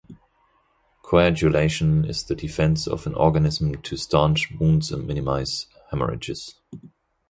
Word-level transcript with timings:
Coagulation 1.03 2.05
is 2.05 2.23
the 2.23 2.33
defense 2.33 2.87
of 2.87 3.05
an 3.05 3.13
organism 3.13 3.79
to 3.83 3.95
staunch 3.97 4.51
wounds 4.59 4.91
and 4.91 5.05
minimize 5.05 5.67
hemorrhages. 5.91 6.55